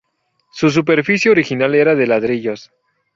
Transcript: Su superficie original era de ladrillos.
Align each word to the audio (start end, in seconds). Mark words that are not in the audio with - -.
Su 0.51 0.71
superficie 0.71 1.29
original 1.29 1.75
era 1.75 1.93
de 1.93 2.07
ladrillos. 2.07 2.71